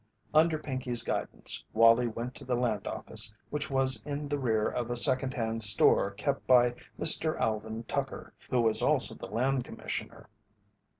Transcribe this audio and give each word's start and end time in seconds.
Under 0.33 0.57
Pinkey's 0.57 1.03
guidance 1.03 1.63
Wallie 1.73 2.07
went 2.07 2.33
to 2.33 2.43
the 2.43 2.55
land 2.55 2.87
office, 2.87 3.35
which 3.51 3.69
was 3.69 4.01
in 4.01 4.27
the 4.27 4.39
rear 4.39 4.67
of 4.67 4.89
a 4.89 4.97
secondhand 4.97 5.61
store 5.61 6.09
kept 6.09 6.47
by 6.47 6.73
Mr. 6.99 7.39
Alvin 7.39 7.83
Tucker, 7.83 8.33
who 8.49 8.61
was 8.61 8.81
also 8.81 9.13
the 9.13 9.27
land 9.31 9.63
commissioner. 9.63 10.27